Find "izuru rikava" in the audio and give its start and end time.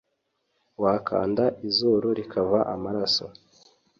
1.67-2.59